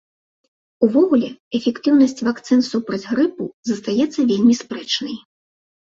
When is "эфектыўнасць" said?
1.59-2.19